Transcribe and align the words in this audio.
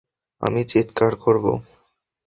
আমি 0.43 0.61
চিৎকার 0.63 1.13
করব। 1.15 1.45